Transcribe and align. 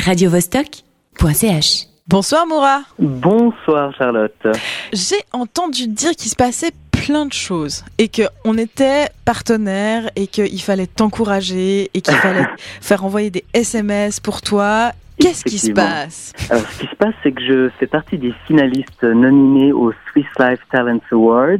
radiovostok.ch. 0.00 1.86
Bonsoir 2.08 2.46
Moura. 2.46 2.80
Bonsoir 2.98 3.94
Charlotte. 3.96 4.48
J'ai 4.92 5.20
entendu 5.32 5.86
dire 5.86 6.10
qu'il 6.12 6.30
se 6.30 6.36
passait 6.36 6.72
plein 6.90 7.26
de 7.26 7.32
choses 7.32 7.84
et 7.98 8.08
que 8.08 8.22
on 8.44 8.58
était 8.58 9.06
partenaires 9.24 10.10
et 10.16 10.26
qu'il 10.26 10.60
fallait 10.60 10.86
t'encourager 10.86 11.90
et 11.94 12.00
qu'il 12.00 12.14
fallait 12.14 12.46
faire 12.80 13.04
envoyer 13.04 13.30
des 13.30 13.44
SMS 13.54 14.20
pour 14.20 14.42
toi. 14.42 14.92
Qu'est-ce 15.20 15.44
qui 15.44 15.58
se 15.58 15.72
passe? 15.72 16.32
Alors, 16.48 16.64
ce 16.66 16.80
qui 16.80 16.86
se 16.86 16.96
passe, 16.96 17.14
c'est 17.22 17.32
que 17.32 17.42
je 17.44 17.68
fais 17.78 17.86
partie 17.86 18.16
des 18.16 18.32
finalistes 18.46 19.02
nominés 19.02 19.72
aux 19.72 19.92
Swiss 20.10 20.26
Life 20.38 20.60
Talents 20.72 20.98
Awards. 21.12 21.58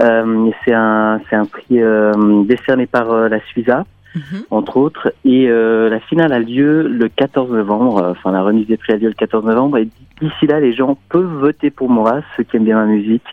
Euh, 0.00 0.50
c'est 0.64 0.74
un, 0.74 1.20
c'est 1.30 1.36
un 1.36 1.46
prix 1.46 1.80
euh, 1.80 2.12
décerné 2.44 2.86
par 2.86 3.10
euh, 3.12 3.28
la 3.28 3.40
Suiza. 3.46 3.84
Mhm. 4.14 4.42
entre 4.50 4.76
autres. 4.76 5.12
Et 5.24 5.48
euh, 5.48 5.88
la 5.88 6.00
finale 6.00 6.32
a 6.32 6.38
lieu 6.38 6.88
le 6.88 7.08
14 7.08 7.50
novembre, 7.50 8.02
euh, 8.02 8.10
enfin 8.12 8.32
la 8.32 8.42
remise 8.42 8.66
des 8.66 8.76
prix 8.76 8.92
a 8.92 8.96
lieu 8.96 9.08
le 9.08 9.14
14 9.14 9.44
novembre. 9.44 9.78
Et 9.78 9.88
d'ici 10.20 10.46
là, 10.46 10.60
les 10.60 10.72
gens 10.72 10.98
peuvent 11.08 11.38
voter 11.38 11.70
pour 11.70 11.88
Mora, 11.88 12.20
ceux 12.36 12.42
qui 12.42 12.56
aiment 12.56 12.64
bien 12.64 12.76
ma 12.76 12.86
musique. 12.86 13.24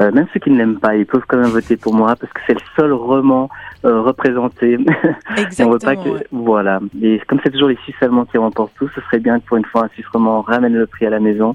Euh, 0.00 0.10
même 0.10 0.26
ceux 0.34 0.40
qui 0.40 0.50
ne 0.50 0.58
l'aiment 0.58 0.80
pas, 0.80 0.96
ils 0.96 1.06
peuvent 1.06 1.22
quand 1.28 1.36
même 1.36 1.50
voter 1.50 1.76
pour 1.76 1.94
Mora 1.94 2.16
parce 2.16 2.32
que 2.32 2.40
c'est 2.46 2.54
le 2.54 2.60
seul 2.74 2.92
roman 2.92 3.48
euh, 3.84 4.00
représenté. 4.00 4.72
Et 4.72 4.78
on 5.62 5.70
veut 5.70 5.78
pas 5.78 5.92
Exactement. 5.92 6.04
que 6.04 6.08
ouais. 6.10 6.26
voilà. 6.32 6.80
Et 7.00 7.20
comme 7.28 7.38
c'est 7.44 7.50
toujours 7.50 7.68
les 7.68 7.76
Suisses 7.84 7.94
allemands 8.00 8.24
qui 8.24 8.36
remportent 8.38 8.74
tout, 8.76 8.88
ce 8.94 9.00
serait 9.02 9.20
bien 9.20 9.38
que 9.38 9.44
pour 9.46 9.56
une 9.56 9.64
fois 9.64 9.84
un 9.84 9.88
Suisse 9.88 10.06
roman 10.12 10.42
ramène 10.42 10.74
le 10.74 10.86
prix 10.86 11.06
à 11.06 11.10
la 11.10 11.20
maison. 11.20 11.54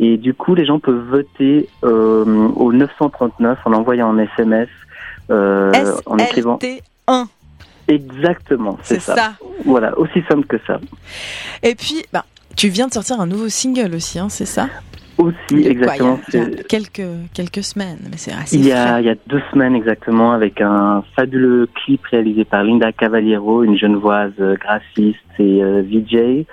Et 0.00 0.16
du 0.16 0.34
coup, 0.34 0.54
les 0.54 0.64
gens 0.64 0.80
peuvent 0.80 1.04
voter 1.08 1.68
euh, 1.84 2.48
au 2.56 2.72
939 2.72 3.58
en 3.64 3.72
envoyant 3.72 4.08
un 4.10 4.18
SMS. 4.18 4.68
Euh, 5.30 5.72
en 6.06 6.16
écrivant 6.16 6.56
SLT1, 6.56 7.26
exactement, 7.88 8.78
c'est 8.82 9.00
ça. 9.00 9.14
ça. 9.16 9.32
Voilà, 9.64 9.96
aussi 9.98 10.22
simple 10.28 10.46
que 10.46 10.56
ça. 10.66 10.78
Et 11.62 11.74
puis, 11.74 12.04
bah, 12.12 12.24
tu 12.56 12.68
viens 12.68 12.86
de 12.86 12.92
sortir 12.92 13.20
un 13.20 13.26
nouveau 13.26 13.48
single 13.48 13.94
aussi, 13.94 14.18
hein, 14.18 14.28
c'est 14.28 14.46
ça? 14.46 14.68
Aussi, 15.18 15.34
quoi, 15.48 15.58
exactement. 15.58 16.20
il 16.28 16.34
y 16.34 16.38
a- 16.38 16.44
il 16.44 16.50
y 16.50 16.54
a 16.54 16.56
c'est- 16.58 16.66
quelques, 16.68 17.08
quelques 17.34 17.64
semaines, 17.64 17.98
mais 18.08 18.16
c'est 18.16 18.32
assez 18.32 18.56
Il 18.56 18.64
y, 18.66 18.70
a, 18.72 19.00
il 19.00 19.06
y 19.06 19.10
a 19.10 19.16
deux 19.26 19.42
semaines 19.50 19.74
exactement, 19.74 20.30
avec 20.32 20.60
un 20.60 21.02
fabuleux 21.16 21.68
clip 21.74 22.04
réalisé 22.06 22.44
par 22.44 22.62
Linda 22.62 22.92
Cavaliero, 22.92 23.64
une 23.64 23.76
genevoise 23.76 24.30
euh, 24.38 24.54
graphiste 24.54 25.18
et 25.40 25.60
euh, 25.64 25.82
VJ. 25.82 26.46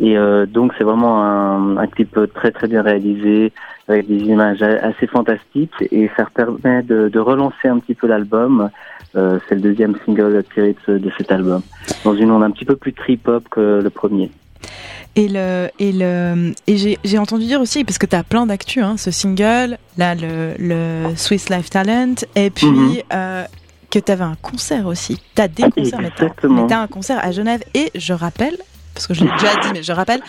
Et 0.00 0.16
euh, 0.18 0.46
donc 0.46 0.72
c'est 0.76 0.82
vraiment 0.84 1.22
un, 1.22 1.76
un 1.76 1.86
clip 1.86 2.18
très 2.34 2.50
très 2.50 2.66
bien 2.66 2.82
réalisé, 2.82 3.52
avec 3.86 4.08
des 4.08 4.18
images 4.18 4.62
assez 4.62 5.06
fantastiques, 5.06 5.72
et 5.92 6.10
ça 6.16 6.26
permet 6.34 6.82
de, 6.82 7.08
de 7.08 7.18
relancer 7.20 7.68
un 7.68 7.78
petit 7.78 7.94
peu 7.94 8.08
l'album. 8.08 8.68
Euh, 9.14 9.38
c'est 9.48 9.54
le 9.56 9.60
deuxième 9.60 9.94
single 10.06 10.42
tiré 10.54 10.74
de, 10.88 10.98
de 10.98 11.10
cet 11.18 11.30
album, 11.32 11.60
dans 12.04 12.14
une 12.14 12.30
onde 12.30 12.42
un 12.42 12.50
petit 12.50 12.64
peu 12.64 12.76
plus 12.76 12.92
trip-hop 12.94 13.46
que 13.50 13.80
le 13.82 13.90
premier. 13.90 14.30
Et 15.16 15.28
le 15.28 15.68
et 15.78 15.92
le 15.92 16.52
et 16.66 16.96
j'ai 17.04 17.18
entendu 17.18 17.44
dire 17.44 17.60
aussi 17.60 17.84
parce 17.84 17.98
que 17.98 18.06
tu 18.06 18.16
as 18.16 18.22
plein 18.22 18.46
d'actu 18.46 18.80
hein, 18.80 18.96
ce 18.96 19.10
single, 19.10 19.76
là 19.98 20.14
le 20.14 20.54
le 20.58 21.14
Swiss 21.16 21.50
Life 21.50 21.68
Talent 21.68 22.14
et 22.34 22.48
puis 22.48 22.66
Mhm. 22.66 22.96
euh, 23.12 23.44
que 23.90 23.98
tu 23.98 24.10
avais 24.10 24.24
un 24.24 24.36
concert 24.40 24.86
aussi. 24.86 25.20
Tu 25.36 25.42
as 25.42 25.48
des 25.48 25.64
concerts 25.64 26.00
mais 26.00 26.08
t'as- 26.16 26.24
Exactement. 26.24 26.62
mais 26.62 26.66
tu 26.68 26.72
as 26.72 26.80
un 26.80 26.86
concert 26.86 27.18
à 27.22 27.30
Genève 27.32 27.62
et 27.74 27.90
je 27.94 28.14
rappelle 28.14 28.56
parce 28.94 29.06
que 29.06 29.12
je 29.12 29.24
l'ai 29.24 29.30
déjà 29.32 29.52
dit 29.60 29.68
mais 29.74 29.82
je 29.82 29.92
rappelle 29.92 30.22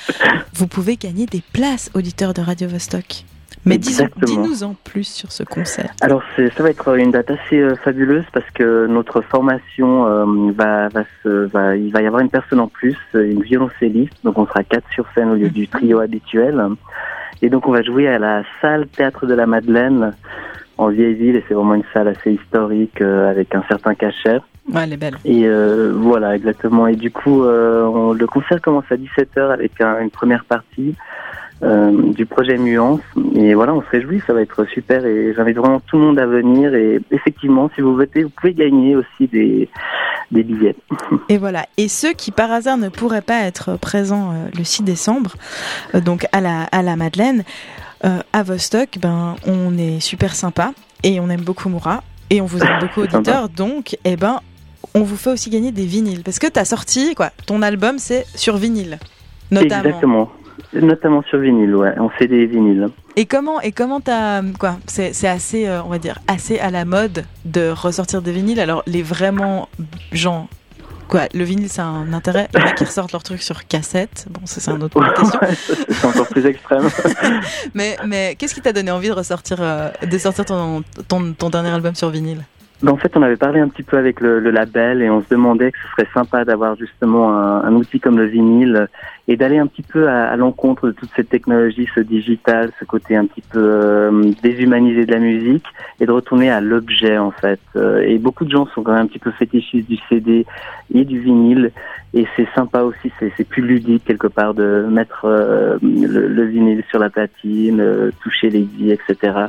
vous 0.54 0.68
pouvez 0.68 0.98
gagner 0.98 1.28
des 1.28 1.42
places 1.54 1.90
auditeurs 1.94 2.34
de 2.34 2.42
Radio 2.42 2.68
Vostok. 2.68 3.24
Mais 3.66 3.78
dis-nous 3.78 4.64
en 4.64 4.76
plus 4.84 5.08
sur 5.08 5.32
ce 5.32 5.44
concert. 5.44 5.94
Alors 6.02 6.22
ça 6.36 6.64
va 6.64 6.70
être 6.70 6.98
une 6.98 7.12
date 7.12 7.32
assez 7.32 7.60
euh, 7.60 7.76
fabuleuse 7.76 8.26
parce 8.34 8.50
que 8.54 8.88
notre 8.88 9.22
formation 9.22 10.06
euh, 10.08 10.52
va, 10.54 10.90
va, 10.90 11.04
se, 11.24 11.46
va, 11.48 11.76
il 11.76 11.92
va 11.92 12.02
y 12.02 12.06
avoir 12.08 12.22
une 12.22 12.30
personne 12.30 12.60
en 12.60 12.68
plus, 12.68 12.98
une 13.14 13.42
violoncelliste, 13.42 14.14
donc 14.24 14.38
on 14.38 14.46
sera 14.46 14.64
quatre 14.64 14.90
sur 14.92 15.06
scène 15.16 15.30
au 15.30 15.36
lieu 15.36 15.50
du 15.50 15.68
trio 15.68 16.00
habituel, 16.00 16.62
et 17.42 17.50
donc 17.50 17.68
on 17.68 17.72
va 17.72 17.82
jouer 17.84 18.08
à 18.08 18.20
la 18.20 18.44
salle 18.62 18.88
théâtre 18.88 19.26
de 19.26 19.34
la 19.34 19.46
Madeleine 19.46 20.14
en 20.78 20.88
vieille 20.90 21.14
ville 21.14 21.36
et 21.36 21.44
c'est 21.48 21.54
vraiment 21.54 21.76
une 21.76 21.84
salle 21.94 22.08
assez 22.08 22.32
historique 22.34 23.00
euh, 23.02 23.30
avec 23.30 23.54
un 23.56 23.64
certain 23.70 23.94
cachet. 23.96 24.40
Ouais, 24.74 24.82
elle 24.84 24.94
est 24.94 24.98
belle. 24.98 25.16
Et 25.26 25.46
euh, 25.46 25.92
voilà 25.96 26.36
exactement. 26.36 26.88
Et 26.88 26.96
du 26.96 27.12
coup 27.12 27.44
euh, 27.44 27.84
on- 27.84 28.14
le 28.14 28.26
concert 28.28 28.62
commence 28.62 28.86
à 28.92 28.96
17h 28.96 29.52
avec 29.52 29.80
un- 29.82 30.00
une 30.02 30.10
première 30.10 30.46
partie. 30.46 30.96
Euh, 31.64 32.12
du 32.14 32.26
projet 32.26 32.58
Muance 32.58 33.00
et 33.36 33.54
voilà 33.54 33.74
on 33.74 33.82
se 33.82 33.90
réjouit 33.90 34.22
ça 34.28 34.34
va 34.34 34.42
être 34.42 34.66
super 34.66 35.06
et 35.06 35.34
j'invite 35.34 35.58
vraiment 35.58 35.80
tout 35.80 35.98
le 35.98 36.04
monde 36.04 36.20
à 36.20 36.26
venir 36.26 36.76
et 36.76 37.00
effectivement 37.12 37.70
si 37.74 37.82
vous 37.82 37.96
votez 37.96 38.24
vous 38.24 38.30
pouvez 38.30 38.54
gagner 38.54 38.96
aussi 38.96 39.28
des, 39.28 39.70
des 40.32 40.44
billets 40.44 40.76
Et 41.30 41.38
voilà. 41.38 41.66
Et 41.78 41.88
ceux 41.88 42.14
qui 42.14 42.32
par 42.32 42.52
hasard 42.52 42.78
ne 42.78 42.90
pourraient 42.90 43.22
pas 43.22 43.44
être 43.44 43.78
présents 43.78 44.32
euh, 44.32 44.50
le 44.58 44.64
6 44.64 44.84
décembre, 44.84 45.36
euh, 45.96 46.02
donc 46.02 46.26
à 46.32 46.42
la, 46.42 46.64
à 46.64 46.82
la 46.82 46.96
Madeleine, 46.96 47.44
à 48.34 48.44
Vostok, 48.44 48.98
ben, 49.02 49.38
on 49.48 49.78
est 49.78 50.02
super 50.02 50.36
sympa 50.36 50.74
et 51.04 51.22
on 51.22 51.30
aime 51.30 51.40
beaucoup 51.40 51.70
Moura 51.70 52.04
et 52.30 52.42
on 52.42 52.46
vous 52.46 52.60
aime 52.60 52.80
beaucoup 52.82 53.02
auditeurs. 53.04 53.48
Donc, 53.48 53.96
eh 54.04 54.18
ben, 54.18 54.42
on 54.94 55.04
vous 55.04 55.16
fait 55.16 55.30
aussi 55.30 55.50
gagner 55.50 55.72
des 55.72 55.86
vinyles. 55.86 56.22
Parce 56.22 56.38
que 56.38 56.48
tu 56.48 56.60
as 56.60 56.66
sorti, 56.66 57.16
quoi, 57.16 57.30
ton 57.46 57.62
album, 57.62 58.00
c'est 58.00 58.26
sur 58.36 58.58
vinyle, 58.58 59.00
notamment. 59.52 59.84
exactement 59.86 60.32
notamment 60.74 61.24
sur 61.24 61.40
vinyle 61.40 61.76
ouais 61.76 61.94
on 62.00 62.10
fait 62.10 62.28
des 62.28 62.46
vinyles 62.46 62.90
Et 63.16 63.26
comment, 63.26 63.62
et 63.62 63.72
comment 63.72 64.02
t'as, 64.02 64.42
quoi, 64.60 64.78
c'est, 64.88 65.28
assez, 65.28 65.68
euh, 65.68 65.84
on 65.84 65.90
va 65.90 66.00
dire, 66.00 66.20
assez 66.28 66.60
à 66.60 66.72
la 66.72 66.86
mode 66.86 67.26
de 67.46 67.70
ressortir 67.70 68.22
des 68.22 68.32
vinyles? 68.32 68.60
Alors, 68.60 68.84
les 68.88 69.04
vraiment 69.04 69.70
gens, 70.12 70.48
quoi, 71.08 71.22
le 71.34 71.44
vinyle, 71.44 71.70
c'est 71.70 71.82
un 71.82 72.12
intérêt? 72.12 72.48
Il 72.54 72.60
y 72.60 72.64
en 72.64 72.68
a 72.68 72.72
qui 72.72 72.86
ressortent 72.86 73.12
leurs 73.12 73.24
trucs 73.24 73.44
sur 73.44 73.68
cassette. 73.68 74.26
Bon, 74.32 74.42
c'est 74.46 74.68
une 74.72 74.84
autre 74.84 75.00
question. 75.16 75.40
Ouais, 75.42 75.54
c'est 75.90 76.06
encore 76.06 76.28
plus 76.28 76.46
extrême 76.46 76.90
Mais, 77.76 77.98
mais 78.06 78.36
qu'est-ce 78.38 78.56
qui 78.56 78.62
t'a 78.62 78.74
donné 78.74 78.90
envie 78.92 79.10
de 79.10 79.14
ressortir, 79.14 79.58
euh, 79.60 79.90
de 80.10 80.18
sortir 80.18 80.46
ton, 80.46 80.84
ton, 81.08 81.34
ton 81.34 81.50
dernier 81.50 81.70
album 81.70 81.94
sur 81.94 82.10
vinyle? 82.10 82.44
En 82.92 82.98
fait, 82.98 83.16
on 83.16 83.22
avait 83.22 83.38
parlé 83.38 83.60
un 83.60 83.70
petit 83.70 83.84
peu 83.84 83.98
avec 83.98 84.20
le, 84.20 84.40
le 84.40 84.52
label 84.52 85.02
et 85.02 85.10
on 85.10 85.22
se 85.22 85.30
demandait 85.30 85.72
que 85.72 85.78
ce 85.78 85.88
serait 85.92 86.10
sympa 86.14 86.44
d'avoir 86.44 86.76
justement 86.76 87.32
un, 87.32 87.64
un 87.64 87.74
outil 87.76 88.00
comme 88.00 88.18
le 88.18 88.26
vinyle 88.26 88.88
et 89.28 89.38
d'aller 89.38 89.58
un 89.58 89.68
petit 89.68 89.84
peu 89.84 90.10
à, 90.10 90.26
à 90.26 90.36
l'encontre 90.36 90.88
de 90.88 90.92
toute 90.92 91.10
cette 91.16 91.30
technologie, 91.30 91.88
ce 91.96 92.02
digital, 92.02 92.72
ce 92.80 92.86
côté 92.86 93.16
un 93.16 93.26
petit 93.26 93.42
peu 93.42 93.60
euh, 93.62 94.32
déshumanisé 94.42 95.06
de 95.06 95.12
la 95.12 95.20
musique 95.20 95.66
et 96.02 96.06
de 96.06 96.12
retourner 96.12 96.50
à 96.50 96.60
l'objet 96.60 97.18
en 97.18 97.32
fait. 97.32 97.62
Euh, 97.76 98.02
et 98.02 98.18
beaucoup 98.18 98.44
de 98.44 98.52
gens 98.52 98.68
sont 98.76 98.84
quand 98.84 98.94
même 98.94 99.04
un 99.04 99.08
petit 99.08 99.20
peu 99.20 99.32
fétichistes 99.32 99.88
du 99.88 99.98
CD 100.10 100.46
et 100.94 101.06
du 101.06 101.20
vinyle 101.20 101.72
et 102.14 102.28
c'est 102.36 102.48
sympa 102.54 102.82
aussi, 102.82 103.12
c'est 103.20 103.48
plus 103.48 103.64
ludique 103.64 104.06
quelque 104.06 104.28
part 104.28 104.54
de 104.54 104.86
mettre 104.88 105.26
euh, 105.26 105.78
le, 105.82 106.28
le 106.28 106.44
vinyle 106.46 106.84
sur 106.90 107.00
la 107.00 107.10
platine, 107.10 107.80
euh, 107.82 108.12
toucher 108.22 108.52
les 108.52 108.68
etc. 108.92 109.48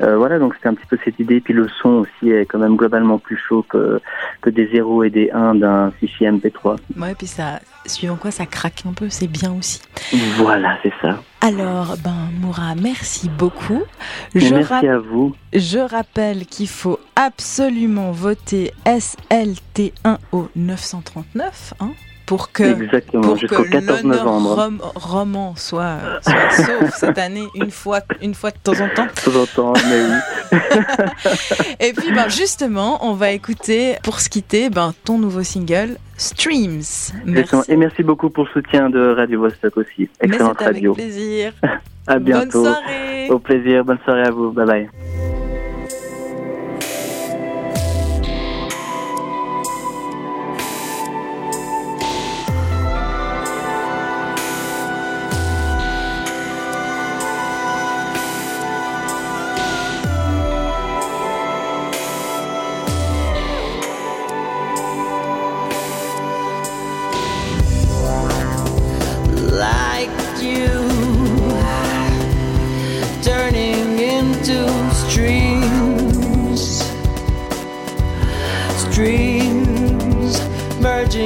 Euh, 0.00 0.16
voilà, 0.16 0.38
donc 0.38 0.54
c'était 0.54 0.68
un 0.68 0.74
petit 0.74 0.86
peu 0.86 0.98
cette 1.04 1.18
idée. 1.18 1.40
Puis 1.40 1.54
le 1.54 1.68
son 1.68 2.04
aussi 2.04 2.30
est 2.30 2.46
quand 2.46 2.58
même 2.58 2.76
globalement 2.76 3.18
plus 3.18 3.36
chaud 3.36 3.64
que, 3.68 4.00
que 4.40 4.50
des 4.50 4.68
0 4.72 5.04
et 5.04 5.10
des 5.10 5.30
1 5.30 5.56
d'un 5.56 5.90
fichier 5.92 6.30
MP3. 6.30 6.76
Ouais, 6.96 7.14
puis 7.16 7.26
ça, 7.26 7.60
suivant 7.86 8.16
quoi, 8.16 8.30
ça 8.30 8.46
craque 8.46 8.84
un 8.88 8.92
peu, 8.92 9.08
c'est 9.08 9.26
bien 9.26 9.52
aussi. 9.52 9.80
Voilà, 10.36 10.78
c'est 10.82 10.92
ça. 11.02 11.20
Alors, 11.40 11.96
ben, 12.02 12.30
Moura, 12.40 12.74
merci 12.74 13.28
beaucoup. 13.28 13.82
Je, 14.34 14.54
merci 14.54 14.86
à 14.86 14.98
vous. 14.98 15.34
je 15.52 15.78
rappelle 15.78 16.46
qu'il 16.46 16.68
faut 16.68 16.98
absolument 17.16 18.10
voter 18.10 18.72
SLT1 18.86 20.18
au 20.32 20.48
939, 20.56 21.74
hein, 21.80 21.90
pour 22.28 22.52
que 22.52 22.62
Exactement, 22.62 23.22
pour 23.22 23.36
jusqu'au 23.36 23.62
que 23.64 23.68
14 23.70 24.02
l'honneur 24.04 24.24
novembre. 24.24 24.54
rom- 24.54 24.80
roman 24.94 25.54
soit, 25.56 25.96
soit 26.22 26.50
sauf 26.66 26.94
cette 26.94 27.18
année 27.18 27.46
une 27.54 27.70
fois 27.70 28.00
une 28.22 28.34
fois 28.34 28.50
de 28.50 28.58
temps 28.62 28.78
en 28.80 28.88
temps. 28.94 29.06
De 29.06 29.30
temps 29.30 29.40
en 29.40 29.72
temps, 29.72 29.80
mais 29.88 30.02
oui. 30.02 30.58
Et 31.80 31.92
puis 31.94 32.12
ben 32.12 32.28
justement, 32.28 33.04
on 33.08 33.14
va 33.14 33.30
écouter 33.32 33.96
pour 34.02 34.20
se 34.20 34.28
quitter 34.28 34.68
ben 34.70 34.92
ton 35.04 35.18
nouveau 35.18 35.42
single 35.42 35.96
Streams. 36.18 36.82
Merci. 37.24 37.56
Et 37.68 37.76
merci 37.76 38.02
beaucoup 38.02 38.28
pour 38.30 38.44
le 38.44 38.50
soutien 38.50 38.90
de 38.90 39.14
Radio 39.16 39.40
Vostok 39.40 39.76
aussi. 39.78 40.08
Excellente 40.20 40.56
c'est 40.58 40.64
avec 40.64 40.76
radio. 40.76 40.94
plaisir. 40.94 41.52
À 42.10 42.18
bientôt. 42.18 42.62
Bonne 42.62 42.72
soirée. 42.74 43.28
Au 43.28 43.38
plaisir. 43.38 43.84
Bonne 43.84 43.98
soirée 44.02 44.22
à 44.22 44.30
vous. 44.30 44.50
Bye 44.50 44.66
bye. 44.66 45.07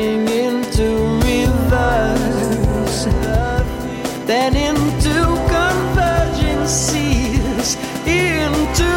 into 0.03 0.87
rivers, 1.27 3.05
then 4.27 4.57
into 4.57 5.15
convergences, 5.57 7.77
into 8.07 8.93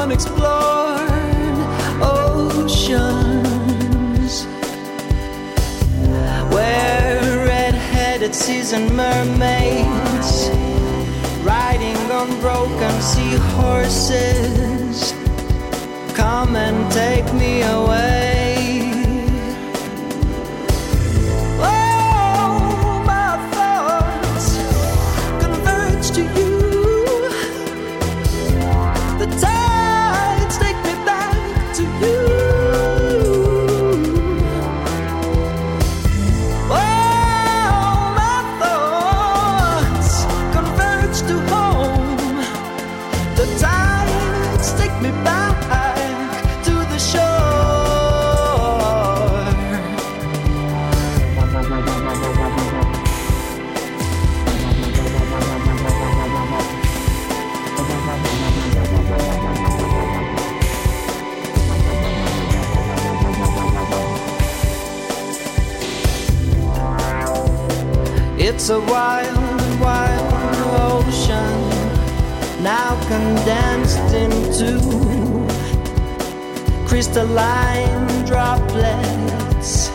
unexplored 0.00 1.58
oceans, 2.02 3.26
where 6.54 7.20
red-headed 7.46 8.34
seasoned 8.34 8.90
mermaids 8.96 10.50
riding 11.44 11.96
on 12.12 12.28
broken 12.40 13.00
seahorses 13.00 15.12
come 16.14 16.56
and 16.56 16.90
take 16.92 17.32
me 17.34 17.62
away. 17.62 18.35
It's 68.38 68.70
a 68.70 68.80
wild, 68.80 69.80
wild 69.80 71.04
ocean 71.06 71.58
now 72.62 72.96
condensed 73.06 74.14
into 74.14 74.80
crystalline 76.86 78.24
droplets, 78.24 79.90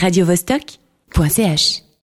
radiovostok.ch 0.00 1.89